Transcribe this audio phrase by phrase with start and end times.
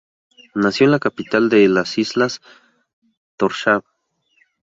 [0.55, 2.41] Nació en la capital de las islas,
[3.37, 3.85] Tórshavn.